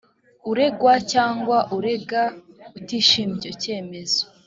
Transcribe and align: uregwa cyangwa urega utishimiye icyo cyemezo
uregwa 0.51 0.93
cyangwa 1.11 1.57
urega 1.77 2.21
utishimiye 2.77 3.37
icyo 3.41 3.51
cyemezo 3.61 4.21